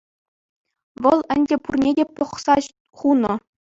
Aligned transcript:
Вӑл 1.01 1.19
ӗнтӗ 1.35 1.55
пурне 1.63 1.89
те 1.97 2.03
пӑхса 2.15 2.55
хунӑ. 2.97 3.33